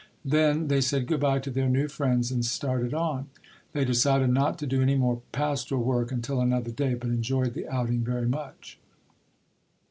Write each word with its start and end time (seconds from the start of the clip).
Then 0.25 0.67
they 0.67 0.81
said 0.81 1.05
goodbye 1.05 1.37
to 1.41 1.51
their 1.51 1.69
new 1.69 1.87
friends 1.87 2.31
and 2.31 2.43
started 2.43 2.91
on. 2.91 3.27
They 3.73 3.85
decided 3.85 4.31
not 4.31 4.57
to 4.57 4.65
do 4.65 4.81
any 4.81 4.95
more 4.95 5.21
pastoral 5.31 5.83
work 5.83 6.11
until 6.11 6.41
another 6.41 6.71
day, 6.71 6.95
but 6.95 7.09
enjoyed 7.11 7.53
the 7.53 7.67
outing 7.67 8.03
very 8.03 8.27
much. 8.27 8.79